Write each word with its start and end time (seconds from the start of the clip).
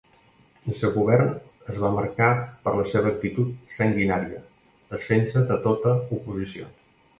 El 0.69 0.73
seu 0.77 0.91
govern 0.93 1.27
es 1.73 1.77
va 1.83 1.91
marcar 1.97 2.29
per 2.63 2.73
la 2.79 2.87
seva 2.93 3.11
actitud 3.17 3.53
sanguinària, 3.77 4.43
desfent-se 4.97 5.47
de 5.53 5.61
tota 5.69 5.97
oposició. 6.21 6.75